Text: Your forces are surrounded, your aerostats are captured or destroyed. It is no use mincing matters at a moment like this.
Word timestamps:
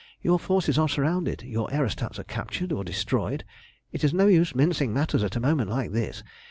Your 0.23 0.39
forces 0.39 0.79
are 0.79 0.89
surrounded, 0.89 1.43
your 1.43 1.69
aerostats 1.69 2.17
are 2.17 2.23
captured 2.23 2.71
or 2.71 2.83
destroyed. 2.83 3.43
It 3.91 4.03
is 4.03 4.15
no 4.15 4.25
use 4.25 4.55
mincing 4.55 4.95
matters 4.95 5.21
at 5.21 5.35
a 5.35 5.39
moment 5.39 5.69
like 5.69 5.91
this. 5.91 6.23